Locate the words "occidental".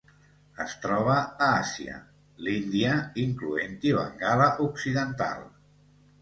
4.71-5.47